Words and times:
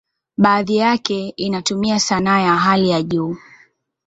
Baadhi 0.37 0.75
yake 0.77 1.29
inatumia 1.35 1.99
sanaa 1.99 2.39
ya 2.39 2.55
hali 2.55 2.89
ya 2.89 3.03
juu. 3.03 3.37